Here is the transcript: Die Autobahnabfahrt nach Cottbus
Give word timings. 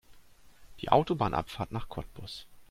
Die 0.79 0.89
Autobahnabfahrt 0.89 1.71
nach 1.71 1.87
Cottbus 1.87 2.47